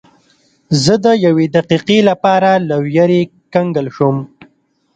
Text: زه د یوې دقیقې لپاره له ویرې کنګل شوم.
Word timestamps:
زه 0.83 0.93
د 1.05 1.07
یوې 1.25 1.45
دقیقې 1.57 1.99
لپاره 2.09 2.49
له 2.67 2.75
ویرې 2.85 3.21
کنګل 3.53 3.87
شوم. 3.95 4.17